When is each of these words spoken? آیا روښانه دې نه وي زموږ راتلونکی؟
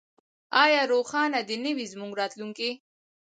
آیا 0.63 0.81
روښانه 0.91 1.39
دې 1.47 1.57
نه 1.63 1.71
وي 1.75 1.85
زموږ 1.93 2.11
راتلونکی؟ 2.21 2.71